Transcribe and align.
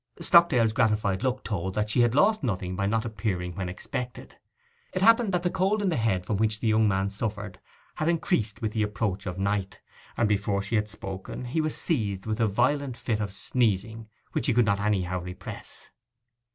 Stockdale's 0.19 0.73
gratified 0.73 1.21
look 1.21 1.43
told 1.43 1.75
that 1.75 1.91
she 1.91 2.01
had 2.01 2.15
lost 2.15 2.41
nothing 2.41 2.75
by 2.75 2.87
not 2.87 3.05
appearing 3.05 3.53
when 3.53 3.69
expected. 3.69 4.35
It 4.93 5.03
happened 5.03 5.31
that 5.31 5.43
the 5.43 5.51
cold 5.51 5.79
in 5.79 5.89
the 5.89 5.95
head 5.95 6.25
from 6.25 6.37
which 6.37 6.59
the 6.59 6.65
young 6.65 6.87
man 6.87 7.11
suffered 7.11 7.59
had 7.97 8.09
increased 8.09 8.63
with 8.63 8.71
the 8.73 8.81
approach 8.81 9.27
of 9.27 9.37
night, 9.37 9.79
and 10.17 10.27
before 10.27 10.63
she 10.63 10.75
had 10.75 10.89
spoken 10.89 11.45
he 11.45 11.61
was 11.61 11.77
seized 11.77 12.25
with 12.25 12.39
a 12.41 12.47
violent 12.47 12.97
fit 12.97 13.19
of 13.21 13.31
sneezing 13.31 14.09
which 14.31 14.47
he 14.47 14.55
could 14.55 14.65
not 14.65 14.79
anyhow 14.79 15.21
repress. 15.21 15.91